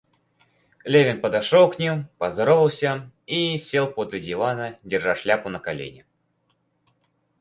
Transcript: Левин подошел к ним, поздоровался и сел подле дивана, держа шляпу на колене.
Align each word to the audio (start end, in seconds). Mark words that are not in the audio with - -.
Левин 0.83 1.21
подошел 1.21 1.69
к 1.69 1.77
ним, 1.77 2.07
поздоровался 2.17 3.11
и 3.27 3.55
сел 3.59 3.85
подле 3.85 4.19
дивана, 4.19 4.79
держа 4.81 5.13
шляпу 5.13 5.49
на 5.49 5.59
колене. 5.59 6.07